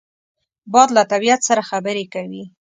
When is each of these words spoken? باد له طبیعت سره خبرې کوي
باد 0.73 0.89
له 0.97 1.03
طبیعت 1.11 1.41
سره 1.49 1.61
خبرې 1.69 2.05
کوي 2.13 2.43